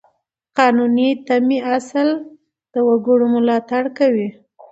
د 0.03 0.03
قانوني 0.59 1.09
تمې 1.27 1.57
اصل 1.77 2.09
د 2.73 2.75
وګړو 2.87 3.25
ملاتړ 3.35 3.83
کوي. 3.97 4.27